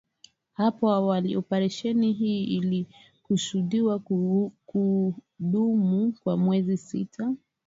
Hapo 0.53 0.91
awali 0.91 1.35
operesheni 1.37 2.13
hii 2.13 2.43
ilikusudiwa 2.43 3.99
kudumu 4.65 6.13
kwa 6.23 6.37
miezi 6.37 6.77
sita. 6.77 7.33